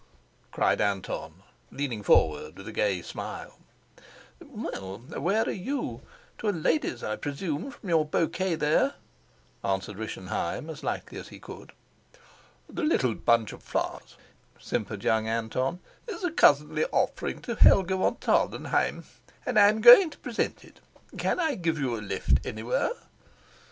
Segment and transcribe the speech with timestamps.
[0.51, 3.59] cried Anton, leaning forward with a gay smile.
[4.43, 6.01] "Well, where are you?
[6.39, 8.95] To a lady's, I presume, from your bouquet there,"
[9.63, 11.71] answered Rischenheim as lightly as he could.
[12.67, 14.17] "The little bunch of flowers,"
[14.59, 19.03] simpered young Anton, "is a cousinly offering to Helga von Tarlenheim,
[19.45, 20.79] and I'm going to present it.
[21.15, 22.89] Can I give you a lift anywhere?"